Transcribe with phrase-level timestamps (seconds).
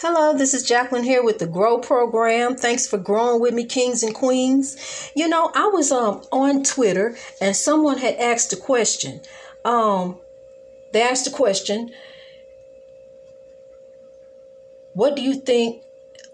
[0.00, 2.56] Hello, this is Jacqueline here with the Grow Program.
[2.56, 5.10] Thanks for growing with me, kings and queens.
[5.14, 9.20] You know, I was um on Twitter and someone had asked a question.
[9.64, 10.18] Um,
[10.92, 11.92] they asked a question.
[14.94, 15.82] What do you think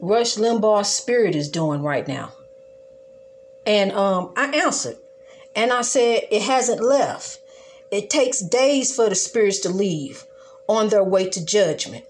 [0.01, 2.33] Rush Limbaugh's spirit is doing right now?
[3.67, 4.97] And um, I answered,
[5.55, 7.41] and I said it hasn't left.
[7.91, 10.25] It takes days for the spirits to leave
[10.67, 12.07] on their way to judgment.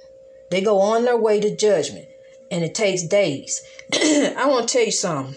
[0.50, 2.08] They go on their way to judgment,
[2.50, 3.62] and it takes days.
[3.92, 5.36] I want to tell you something.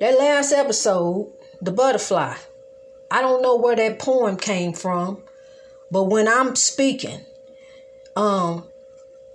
[0.00, 2.34] That last episode, The Butterfly,
[3.10, 5.22] I don't know where that poem came from,
[5.90, 7.20] but when I'm speaking,
[8.14, 8.68] um,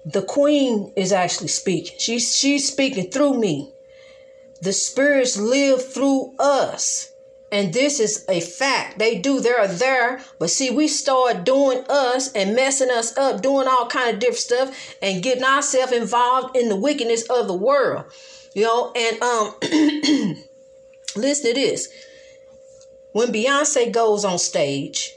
[0.05, 1.97] the queen is actually speaking.
[1.99, 3.73] She's she's speaking through me.
[4.61, 7.10] The spirits live through us.
[7.51, 8.97] And this is a fact.
[8.97, 9.41] They do.
[9.41, 10.21] They're there.
[10.39, 14.37] But see, we start doing us and messing us up, doing all kind of different
[14.37, 18.05] stuff and getting ourselves involved in the wickedness of the world.
[18.53, 19.55] You know, and um
[21.15, 21.89] listen to this.
[23.11, 25.11] When Beyonce goes on stage,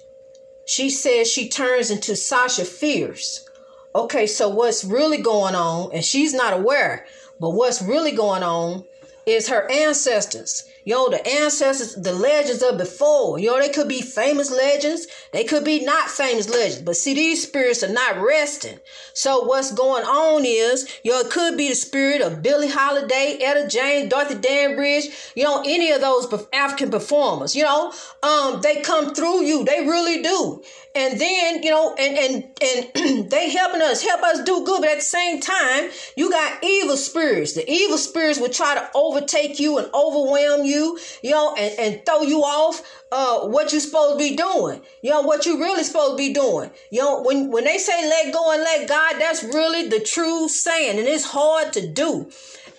[0.67, 3.49] she says she turns into Sasha Fierce.
[3.95, 7.07] Okay, so what's really going on, and she's not aware,
[7.39, 8.85] but what's really going on
[9.27, 13.39] is her ancestors know, the ancestors, the legends of before.
[13.39, 15.07] You know, they could be famous legends.
[15.33, 16.83] They could be not famous legends.
[16.83, 18.79] But see, these spirits are not resting.
[19.15, 23.39] So what's going on is, you know, it could be the spirit of Billie Holiday,
[23.41, 28.81] Etta James, Dorothy Dandridge, you know, any of those African performers, you know, um, they
[28.83, 29.65] come through you.
[29.65, 30.63] They really do
[30.95, 34.91] and then you know and and and they helping us help us do good but
[34.91, 37.55] at the same time you got evil spirits.
[37.55, 42.07] The evil spirits will try to overtake you and overwhelm you you know and, and
[42.07, 45.83] throw you off uh what you supposed to be doing you know what you really
[45.83, 46.71] supposed to be doing.
[46.91, 50.49] You know when when they say let go and let god that's really the true
[50.49, 52.31] saying and it's hard to do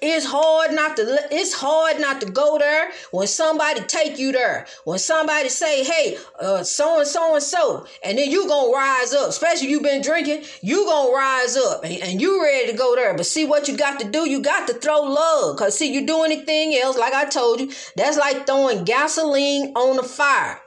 [0.06, 4.68] it's hard not to it's hard not to go there when somebody take you there.
[4.84, 9.13] When somebody say, "Hey, uh, so and so and so," and then you gonna rise
[9.13, 9.30] up.
[9.30, 13.13] Especially you been drinking, you gonna rise up and, and you ready to go there.
[13.16, 14.30] But see what you got to do.
[14.30, 15.57] You got to throw love.
[15.57, 19.97] Cause see, you do anything else, like I told you, that's like throwing gasoline on
[19.97, 20.62] the fire.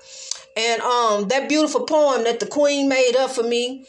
[0.56, 3.86] And um, that beautiful poem that the Queen made up for me,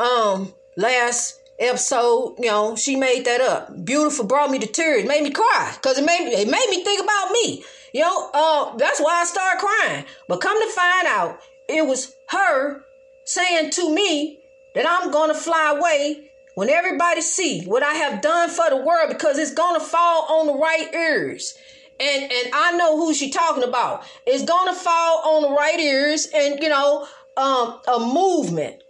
[0.00, 3.84] um, last episode, you know, she made that up.
[3.84, 7.02] Beautiful brought me to tears, made me cry because it made it made me think
[7.02, 7.62] about me.
[7.92, 10.04] You know, uh, that's why I started crying.
[10.28, 12.82] But come to find out, it was her
[13.24, 14.38] saying to me
[14.74, 19.08] that I'm gonna fly away when everybody see what I have done for the world
[19.08, 21.54] because it's gonna fall on the right ears.
[21.98, 24.04] And and I know who she talking about.
[24.26, 27.06] It's gonna fall on the right ears and you know,
[27.36, 28.82] um, a movement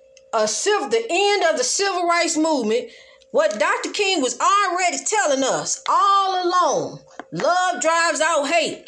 [0.47, 2.91] civil, the end of the civil rights movement,
[3.31, 3.91] what Dr.
[3.91, 7.01] King was already telling us all along,
[7.33, 8.87] love drives out hate.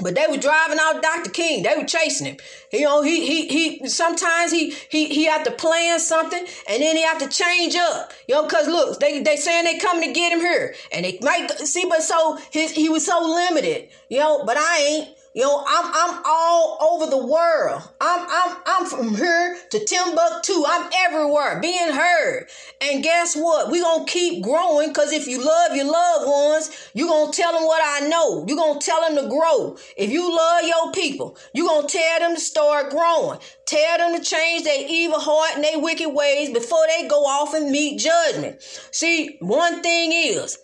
[0.00, 1.30] But they were driving out Dr.
[1.30, 1.62] King.
[1.62, 2.36] They were chasing him.
[2.72, 3.88] You know, he he he.
[3.88, 8.10] Sometimes he he he had to plan something, and then he had to change up.
[8.26, 11.18] You know, cause look, they they saying they coming to get him here, and they
[11.20, 13.90] might see, but so his he was so limited.
[14.08, 15.08] You know, but I ain't.
[15.34, 17.82] You know, I'm I'm all over the world.
[18.00, 20.62] I'm I'm I'm from here to Timbuktu.
[20.66, 22.48] I'm everywhere, being heard.
[22.82, 23.70] And guess what?
[23.70, 27.62] we gonna keep growing because if you love your loved ones, you gonna tell them
[27.62, 28.44] what I know.
[28.46, 29.78] you gonna tell them to grow.
[29.96, 33.38] If you love your people, you gonna tell them to start growing.
[33.64, 37.54] Tell them to change their evil heart and their wicked ways before they go off
[37.54, 38.60] and meet judgment.
[38.90, 40.58] See, one thing is,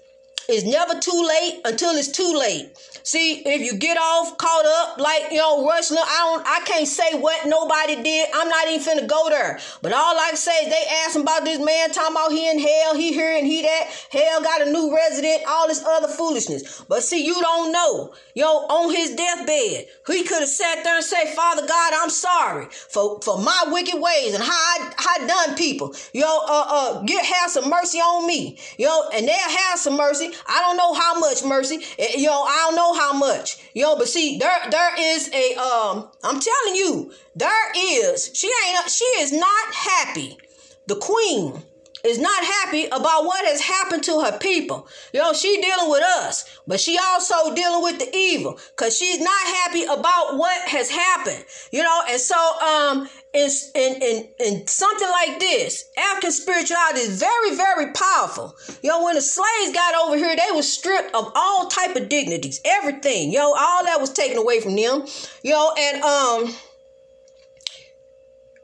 [0.48, 2.72] it's never too late until it's too late.
[3.02, 6.88] See, if you get off caught up like you know, rush, I don't I can't
[6.88, 8.28] say what nobody did.
[8.34, 9.58] I'm not even finna go there.
[9.82, 12.50] But all I can say is they asked him about this man talking about he
[12.50, 13.88] in hell, he here and he that.
[14.10, 16.82] Hell got a new resident, all this other foolishness.
[16.88, 18.14] But see, you don't know.
[18.34, 22.66] Yo, on his deathbed, he could have sat there and say, Father God, I'm sorry
[22.70, 25.94] for, for my wicked ways and how I, how done people.
[26.12, 28.58] Yo, uh uh get have some mercy on me.
[28.78, 30.30] Yo, and they'll have some mercy.
[30.46, 31.84] I don't know how much mercy.
[31.98, 33.58] Eh, yo, I don't know how much.
[33.74, 36.08] Yo, but see, there there is a um.
[36.22, 38.30] I'm telling you, there is.
[38.34, 38.90] She ain't.
[38.90, 40.38] She is not happy.
[40.86, 41.62] The queen
[42.08, 44.88] is not happy about what has happened to her people.
[45.12, 49.20] You know, she dealing with us, but she also dealing with the evil because she's
[49.20, 51.44] not happy about what has happened.
[51.70, 57.20] You know, and so um in, in, in, in something like this, African spirituality is
[57.20, 58.56] very, very powerful.
[58.82, 62.08] You know, when the slaves got over here, they were stripped of all type of
[62.08, 63.30] dignities, everything.
[63.32, 65.04] You know, all that was taken away from them.
[65.44, 66.54] Know, and um,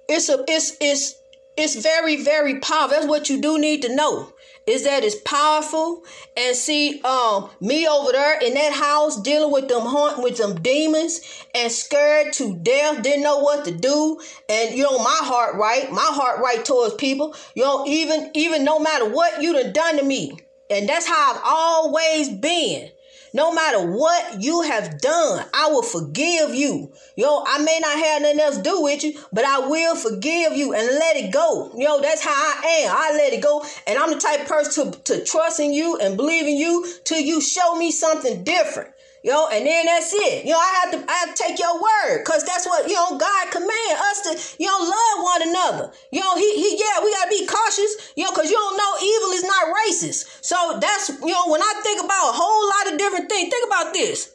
[0.08, 1.14] it's a it's it's
[1.56, 2.88] it's very, very powerful.
[2.90, 4.32] That's what you do need to know.
[4.66, 6.04] Is that it's powerful.
[6.36, 10.60] And see, um, me over there in that house dealing with them haunting with them
[10.62, 11.20] demons
[11.54, 14.18] and scared to death, didn't know what to do.
[14.48, 17.36] And you know, my heart right, my heart right towards people.
[17.54, 20.38] You know, even even no matter what you done done to me.
[20.70, 22.90] And that's how I've always been.
[23.34, 26.92] No matter what you have done, I will forgive you.
[27.16, 30.56] Yo, I may not have nothing else to do with you, but I will forgive
[30.56, 31.72] you and let it go.
[31.76, 32.96] Yo, that's how I am.
[32.96, 33.64] I let it go.
[33.88, 37.18] And I'm the type person to, to trust in you and believe in you till
[37.18, 38.90] you show me something different.
[39.24, 40.44] Yo, and then that's it.
[40.44, 42.24] You know, I have to I have to take your word.
[42.24, 45.92] Cause that's what, you know, God command us to, you know, love one another.
[46.12, 48.92] You know, he he yeah, we gotta be cautious, you know, cause you don't know
[49.00, 50.44] evil is not racist.
[50.44, 53.66] So that's you know, when I think about a whole lot of different things, think
[53.66, 54.26] about this.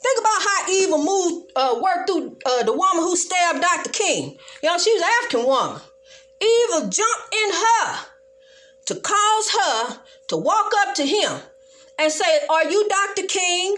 [0.00, 3.90] Think about how evil moved, uh, worked through uh, the woman who stabbed Dr.
[3.90, 4.38] King.
[4.62, 5.82] You know, she was an African woman.
[6.40, 7.98] Evil jumped in her
[8.86, 11.32] to cause her to walk up to him
[11.98, 13.26] and say, Are you Dr.
[13.26, 13.76] King?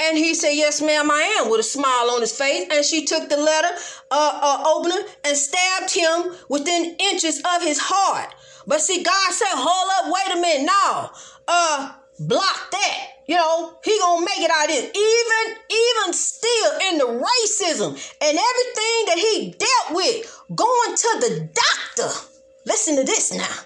[0.00, 2.66] And he said, Yes, ma'am, I am, with a smile on his face.
[2.70, 3.68] And she took the letter
[4.10, 8.34] uh, uh, opener and stabbed him within inches of his heart.
[8.66, 10.66] But see, God said, Hold up, wait a minute.
[10.66, 11.10] Now,
[11.46, 13.06] uh, block that.
[13.26, 14.90] You know, he gonna make it out of this.
[14.90, 21.48] Even, even still in the racism and everything that he dealt with, going to the
[21.54, 22.26] doctor.
[22.66, 23.56] Listen to this now.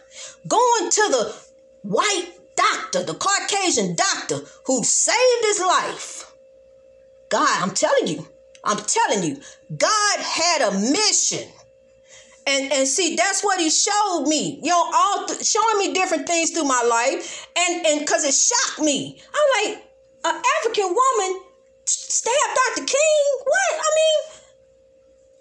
[0.46, 1.34] Going to the
[1.82, 2.32] white
[2.94, 6.32] doctor, the Caucasian doctor who saved his life.
[7.28, 8.26] God, I'm telling you,
[8.62, 9.40] I'm telling you,
[9.76, 11.48] God had a mission.
[12.46, 16.26] And, and see, that's what he showed me, you know, all th- showing me different
[16.26, 17.48] things through my life.
[17.56, 19.18] And and because it shocked me.
[19.32, 19.82] I'm like,
[20.24, 21.40] an African woman
[21.86, 22.84] stabbed Dr.
[22.84, 23.22] King?
[23.44, 23.72] What?
[23.80, 24.44] I mean,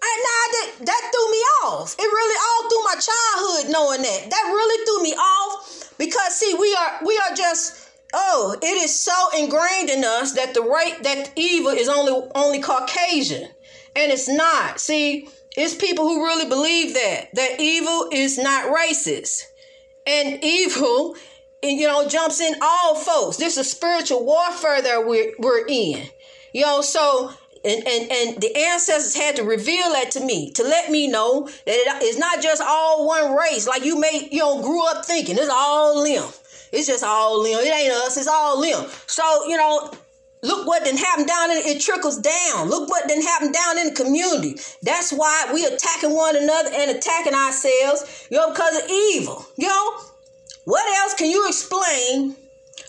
[0.02, 1.94] I, nah, that, that threw me off.
[1.98, 4.30] It really all through my childhood knowing that.
[4.30, 5.53] That really threw me off
[6.04, 7.84] because see, we are we are just
[8.14, 12.60] oh, it is so ingrained in us that the right that evil is only only
[12.60, 13.48] Caucasian.
[13.96, 14.80] And it's not.
[14.80, 19.42] See, it's people who really believe that that evil is not racist.
[20.06, 21.16] And evil,
[21.62, 23.36] you know, jumps in all folks.
[23.36, 26.08] This is spiritual warfare that we're we're in.
[26.52, 27.32] You know, so
[27.64, 31.48] and, and, and the ancestors had to reveal that to me to let me know
[31.66, 33.66] that it, it's not just all one race.
[33.66, 36.28] Like you may you know grew up thinking it's all them.
[36.72, 37.58] It's just all them.
[37.60, 38.16] It ain't us.
[38.16, 38.86] It's all them.
[39.06, 39.90] So you know
[40.42, 42.68] look what didn't happen down in it trickles down.
[42.68, 44.56] Look what didn't happen down in the community.
[44.82, 49.46] That's why we attacking one another and attacking ourselves you know because of evil.
[49.56, 50.00] You know
[50.64, 52.36] what else can you explain?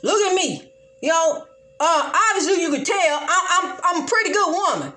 [0.04, 0.70] Look at me.
[1.02, 1.46] You know
[1.80, 4.94] uh, obviously you can tell I, I'm I'm a pretty good woman.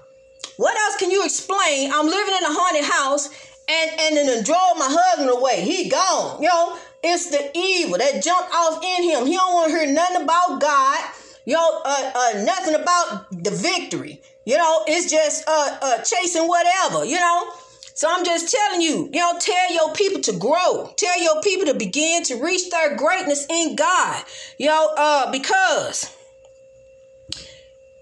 [0.57, 1.91] What else can you explain?
[1.93, 3.29] I'm living in a haunted house
[3.69, 5.61] and and then drove my husband away.
[5.61, 6.43] He gone.
[6.43, 9.27] You know, it's the evil that jumped off in him.
[9.27, 11.11] He don't want to hear nothing about God.
[11.45, 14.21] You know, uh, uh, nothing about the victory.
[14.45, 17.05] You know, it's just uh, uh, chasing whatever.
[17.05, 17.53] You know.
[17.95, 20.93] So I'm just telling you, you know, tell your people to grow.
[20.97, 24.25] Tell your people to begin to reach their greatness in God.
[24.57, 26.17] You know, uh, because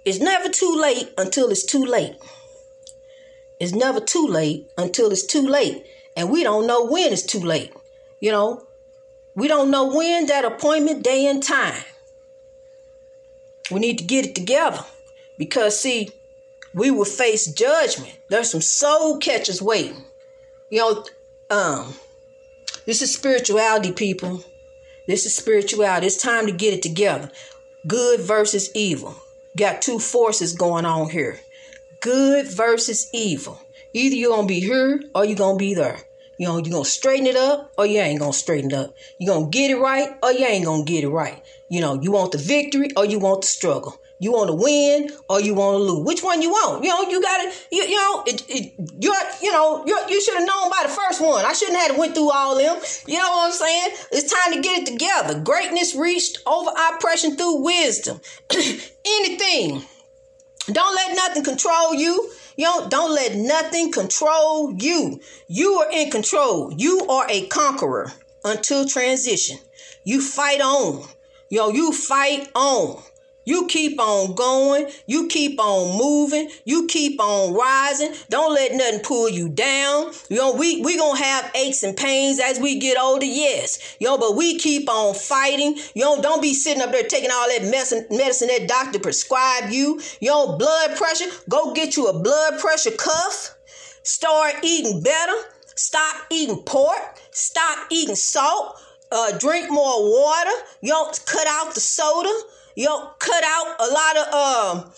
[0.07, 2.15] it's never too late until it's too late.
[3.59, 5.85] It's never too late until it's too late.
[6.17, 7.73] And we don't know when it's too late.
[8.21, 8.65] You know,
[9.35, 11.83] we don't know when that appointment day and time.
[13.73, 14.85] We need to get it together
[15.39, 16.11] because, see,
[16.73, 18.17] we will face judgment.
[18.31, 20.05] There's some soul catchers waiting.
[20.71, 21.05] You know,
[21.51, 21.95] um,
[22.85, 24.45] this is spirituality, people.
[25.09, 26.07] This is spirituality.
[26.07, 27.33] It's time to get it together.
[27.89, 29.17] Good versus evil
[29.57, 31.41] got two forces going on here
[32.01, 33.61] good versus evil.
[33.93, 35.99] Either you're going to be here or you're going to be there.
[36.39, 38.75] You know, you're going to straighten it up or you ain't going to straighten it
[38.75, 38.95] up.
[39.19, 41.43] You're going to get it right or you ain't going to get it right.
[41.69, 43.99] You know, you want the victory or you want the struggle.
[44.19, 46.07] You want to win or you want to lose.
[46.07, 46.83] Which one you want?
[46.83, 50.23] You know, you got to, you, you know, it, it, you're, you know, you're, you
[50.23, 51.45] should have known by the first one.
[51.45, 52.79] I shouldn't have went through all them.
[53.07, 53.91] You know what I'm saying?
[54.13, 55.41] It's time to get it together.
[55.41, 58.21] Greatness reached over oppression through wisdom.
[58.51, 59.85] Anything.
[60.73, 62.31] Don't let nothing control you.
[62.57, 65.21] You know, don't let nothing control you.
[65.47, 66.73] You are in control.
[66.75, 68.13] You are a conqueror
[68.45, 69.59] until transition.
[70.05, 71.07] You fight on.
[71.51, 73.03] Yo, you fight on.
[73.47, 74.91] You keep on going.
[75.07, 76.51] You keep on moving.
[76.67, 78.13] You keep on rising.
[78.29, 80.13] Don't let nothing pull you down.
[80.29, 83.97] You know, we, we gonna have aches and pains as we get older, yes.
[83.99, 85.77] You know, but we keep on fighting.
[85.95, 89.73] You know, don't be sitting up there taking all that medicine, medicine that doctor prescribed
[89.73, 89.99] you.
[90.21, 93.57] You know, blood pressure, go get you a blood pressure cuff.
[94.03, 95.33] Start eating better.
[95.77, 97.17] Stop eating pork.
[97.37, 98.81] stop eating salt,
[99.13, 100.51] uh, drink more water,
[100.81, 102.33] you know, cut out the soda,
[102.85, 104.93] know, cut out a lot of um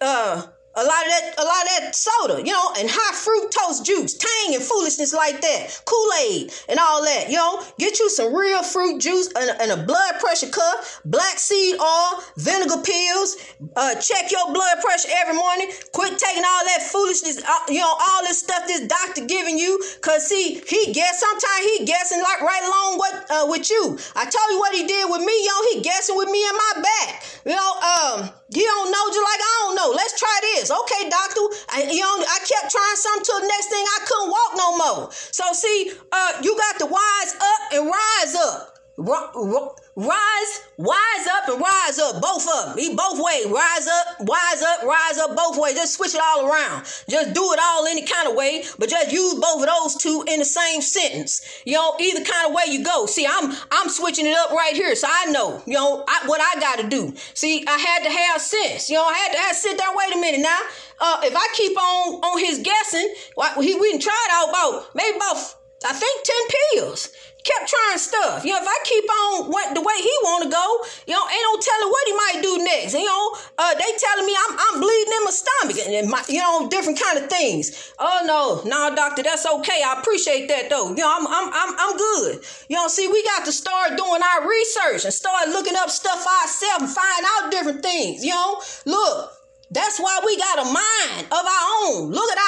[0.00, 3.84] uh a lot of that, a lot of that soda, you know, and high fructose
[3.84, 7.62] juice, tang and foolishness like that, Kool Aid and all that, you know.
[7.78, 12.22] Get you some real fruit juice and, and a blood pressure cuff, black seed oil,
[12.36, 13.36] vinegar pills.
[13.74, 15.70] Uh, check your blood pressure every morning.
[15.92, 19.82] Quit taking all that foolishness, uh, you know, all this stuff this doctor giving you.
[20.02, 23.98] Cause see, he guess sometimes he guessing like right along what uh, with you.
[24.14, 25.52] I told you what he did with me, yo.
[25.74, 27.24] He guessing with me in my back.
[27.44, 29.90] You know, um, he don't know just like I don't know.
[29.94, 30.70] Let's try this.
[30.70, 31.44] Okay, doctor.
[31.70, 34.68] I, you know, I kept trying something till the next thing I couldn't walk no
[34.76, 35.12] more.
[35.12, 38.79] So see, uh, you got to wise up and rise up.
[39.00, 42.78] Rise, wise up and rise up, both of them.
[42.78, 43.46] He both ways.
[43.46, 45.74] Rise up, wise up, rise up both ways.
[45.74, 46.84] Just switch it all around.
[47.08, 50.24] Just do it all any kind of way, but just use both of those two
[50.28, 51.40] in the same sentence.
[51.64, 53.06] You know, either kind of way you go.
[53.06, 56.40] See, I'm I'm switching it up right here, so I know, you know, I, what
[56.40, 57.14] I got to do.
[57.34, 58.90] See, I had to have sense.
[58.90, 59.86] You know, I had to, sit there.
[59.94, 60.60] Wait a minute now.
[61.00, 65.16] Uh, if I keep on on his guessing, well, he we it out about maybe
[65.16, 66.36] about I think 10
[66.76, 67.08] pills.
[67.40, 68.44] Kept trying stuff.
[68.44, 70.66] You know, if I keep on what the way he want to go,
[71.08, 72.92] you know, ain't no telling what he might do next.
[72.92, 76.36] You know, uh, they telling me I'm, I'm bleeding in my stomach and my, you
[76.36, 77.94] know, different kind of things.
[77.98, 79.80] Oh no, no, doctor, that's okay.
[79.80, 80.90] I appreciate that though.
[80.90, 82.44] You know, I'm, I'm, I'm, I'm good.
[82.68, 86.20] You know, see, we got to start doing our research and start looking up stuff
[86.20, 88.22] ourselves and find out different things.
[88.22, 89.32] You know, look,
[89.70, 92.10] that's why we got a mind of our own.
[92.10, 92.38] Look at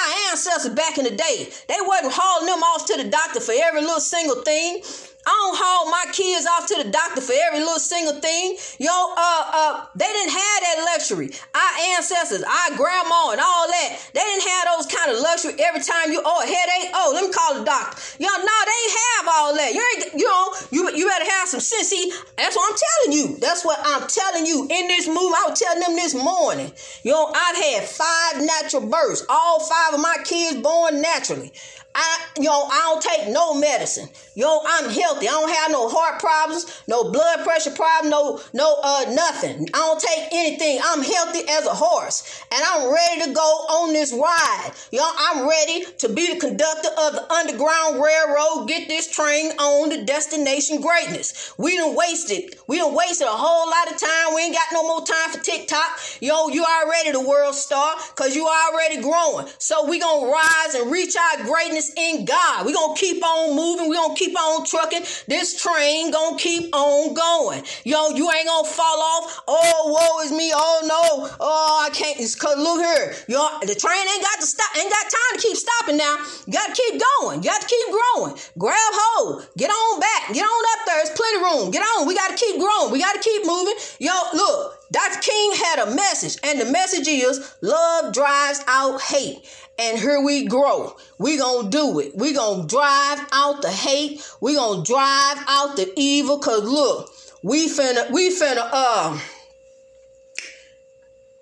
[0.53, 1.49] our ancestors back in the day.
[1.69, 4.83] They wasn't hauling them off to the doctor for every little single thing.
[5.25, 8.59] I don't haul my kids off to the doctor for every little single thing.
[8.83, 11.31] Yo, uh, uh, they didn't have that luxury.
[11.55, 15.55] Our ancestors, our grandma, and all that, they didn't have those kind of luxury.
[15.63, 17.95] Every time you oh a headache, oh let me call the doctor.
[18.19, 19.71] Yo, no, they have all that.
[19.71, 21.87] You ain't, you know, you you better have some sense.
[21.87, 23.39] See, that's what I'm telling you.
[23.39, 25.39] That's what I'm telling you in this movie.
[25.39, 26.73] I was telling them this morning.
[27.07, 29.23] Yo, I've had five natural births.
[29.29, 31.53] All five of my kids born naturally.
[31.95, 34.09] I, yo, I don't take no medicine.
[34.35, 35.29] Yo, I'm healthy.
[35.29, 39.69] I don't have no heart problems, no blood pressure problem, no, no, uh, nothing.
[39.75, 40.81] I don't take anything.
[40.83, 44.73] I'm healthy as a horse, and I'm ready to go on this ride.
[44.91, 48.69] Yo, I'm ready to be the conductor of the Underground Railroad.
[48.69, 51.53] Get this train on to destination greatness.
[51.59, 52.57] We done wasted.
[52.69, 54.35] We done wasted a whole lot of time.
[54.35, 55.99] We ain't got no more time for TikTok.
[56.21, 59.47] Yo, you already the world star, cause you already growing.
[59.59, 62.67] So we gonna rise and reach our greatness in God.
[62.67, 63.89] We're going to keep on moving.
[63.89, 65.03] We're going to keep on trucking.
[65.27, 67.65] This train going to keep on going.
[67.85, 69.43] Yo, you ain't going to fall off.
[69.49, 70.53] Oh, woe is me.
[70.55, 71.29] Oh, no.
[71.41, 72.21] Oh, I can't.
[72.21, 73.15] It's look here.
[73.29, 74.77] Yo, the train ain't got to stop.
[74.77, 76.17] Ain't got time to keep stopping now.
[76.47, 77.43] You got to keep going.
[77.43, 78.37] You got to keep growing.
[78.59, 79.49] Grab hold.
[79.57, 80.35] Get on back.
[80.35, 81.01] Get on up there.
[81.01, 81.71] It's plenty room.
[81.71, 82.07] Get on.
[82.07, 82.93] We got to keep growing.
[82.93, 83.75] We got to keep moving.
[83.99, 84.79] Yo, look.
[84.93, 85.21] Dr.
[85.21, 89.39] King had a message, and the message is love drives out hate
[89.79, 90.97] and here we grow.
[91.19, 92.17] We gonna do it.
[92.17, 94.23] We gonna drive out the hate.
[94.41, 96.39] We gonna drive out the evil.
[96.39, 97.11] Cause look,
[97.43, 99.19] we finna, we finna, uh,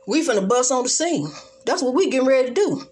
[0.06, 1.28] we finna bust on the scene.
[1.64, 2.89] That's what we getting ready to do.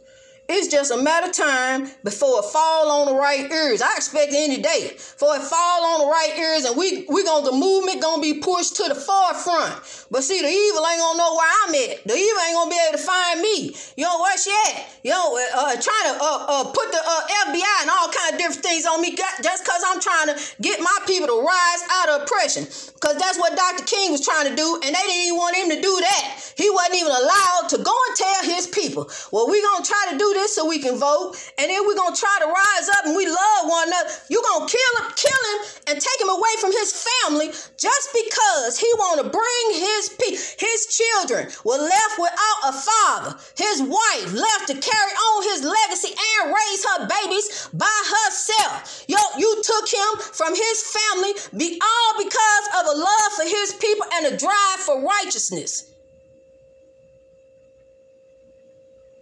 [0.51, 3.83] It's just a matter of time before it fall on the right ears.
[3.83, 7.45] I expect any day for it fall on the right ears, and we we gonna
[7.45, 9.77] the movement gonna be pushed to the forefront.
[10.11, 12.01] But see, the evil ain't gonna know where I'm at.
[12.09, 13.77] The evil ain't gonna be able to find me.
[14.01, 14.89] You know where she at?
[15.05, 18.33] You know, uh, uh trying to uh, uh, put the uh, FBI and all kind
[18.33, 19.13] of different things on me
[19.45, 22.65] just cause I'm trying to get my people to rise out of oppression.
[23.05, 23.85] Cause that's what Dr.
[23.85, 26.53] King was trying to do, and they didn't even want him to do that.
[26.57, 29.11] He wasn't even allowed to go and tell his people.
[29.31, 32.15] Well, we gonna try to do this so we can vote, and then we're gonna
[32.15, 34.11] try to rise up and we love one another.
[34.31, 38.79] You're gonna kill him, kill him, and take him away from his family just because
[38.79, 43.33] he wanna bring his pe- his children were left without a father.
[43.57, 49.05] His wife left to carry on his legacy and raise her babies by herself.
[49.09, 53.75] Yo, you took him from his family, be all because of a love for his
[53.75, 55.91] people and a drive for righteousness.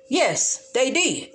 [0.08, 1.30] Yes, they did.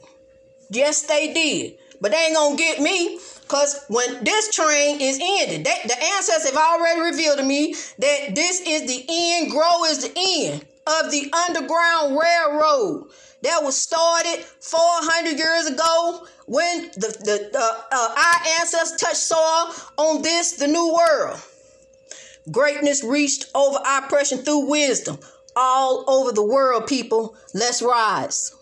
[0.69, 1.77] Yes, they did.
[1.99, 3.19] But they ain't gonna get me.
[3.47, 8.33] Cause when this train is ended, they, the ancestors have already revealed to me that
[8.33, 13.09] this is the end, grow is the end of the Underground Railroad
[13.43, 19.73] that was started 400 years ago when the, the, the uh, our ancestors touched soil
[19.97, 21.39] on this, the new world.
[22.51, 25.19] Greatness reached over oppression through wisdom
[25.55, 27.35] all over the world, people.
[27.53, 28.55] Let's rise.